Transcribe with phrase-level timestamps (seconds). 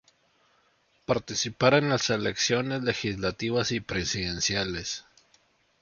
[1.05, 5.05] Participan en las elecciones legislativas y presidenciales.